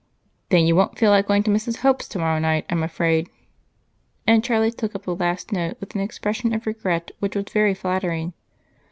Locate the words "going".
1.27-1.43